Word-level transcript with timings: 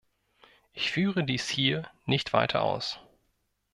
Ich 0.73 0.91
führe 0.91 1.23
dies 1.23 1.47
hier 1.47 1.87
nicht 2.07 2.33
weiter 2.33 2.63
aus. 2.63 2.99